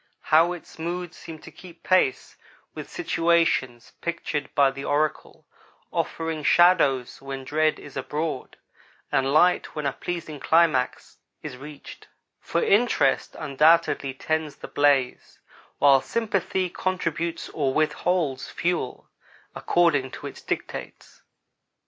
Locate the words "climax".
10.39-11.17